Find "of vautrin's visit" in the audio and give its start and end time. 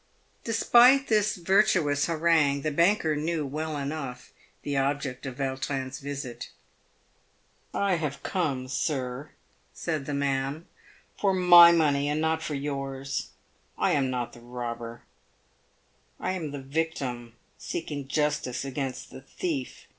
5.27-6.49